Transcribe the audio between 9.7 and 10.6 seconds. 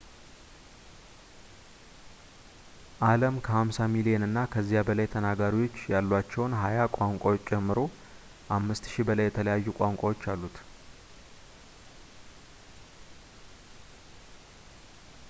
ቋንቋዎች አሉት